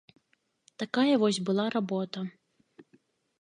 Такая 0.83 1.15
вось 1.23 1.41
была 1.51 1.65
работа. 1.75 2.19